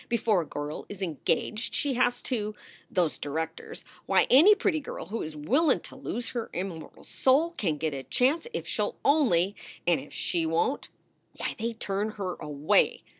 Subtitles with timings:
[0.09, 2.55] Before a girl is engaged she has to
[2.89, 7.77] Those directors Why, any pretty girl who is willin to lose her immortal soul can
[7.77, 10.89] get a chance if she ll only And if she won t
[11.37, 13.03] why, they turn her away.